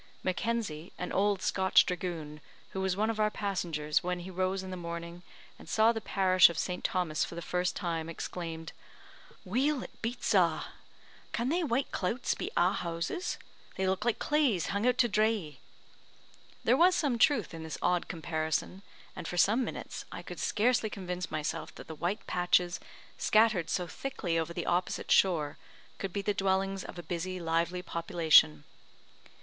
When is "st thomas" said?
6.57-7.23